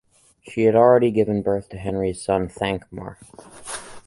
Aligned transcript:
She 0.41 0.63
had 0.63 0.73
already 0.73 1.11
given 1.11 1.43
birth 1.43 1.69
to 1.69 1.77
Henry's 1.77 2.19
son 2.23 2.47
Thankmar. 2.49 3.17